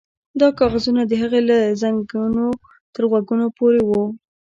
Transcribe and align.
دا 0.39 0.47
کاغذونه 0.59 1.01
د 1.05 1.13
هغې 1.21 1.41
له 1.49 1.57
زنګنو 1.81 2.47
تر 2.93 3.03
غوږونو 3.09 3.45
پورې 3.57 3.81
وو 3.89 4.03